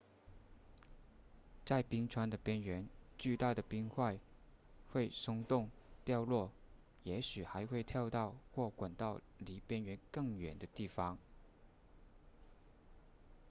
[1.63, 4.17] 在冰川的边缘巨大的冰块
[4.91, 5.69] 会松动
[6.03, 6.49] 掉落
[7.03, 11.19] 也许还会跳到或滚到离边缘更远的地方